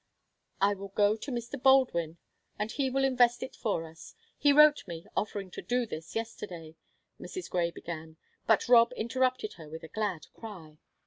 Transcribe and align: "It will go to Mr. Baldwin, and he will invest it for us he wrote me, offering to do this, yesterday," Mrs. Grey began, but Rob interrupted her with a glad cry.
"It 0.63 0.79
will 0.79 0.87
go 0.87 1.15
to 1.15 1.31
Mr. 1.31 1.61
Baldwin, 1.61 2.17
and 2.57 2.71
he 2.71 2.89
will 2.89 3.03
invest 3.03 3.43
it 3.43 3.55
for 3.55 3.85
us 3.87 4.15
he 4.35 4.51
wrote 4.51 4.87
me, 4.87 5.05
offering 5.15 5.51
to 5.51 5.61
do 5.61 5.85
this, 5.85 6.15
yesterday," 6.15 6.75
Mrs. 7.19 7.51
Grey 7.51 7.69
began, 7.69 8.17
but 8.47 8.67
Rob 8.67 8.93
interrupted 8.93 9.53
her 9.57 9.69
with 9.69 9.83
a 9.83 9.87
glad 9.87 10.25
cry. 10.33 10.79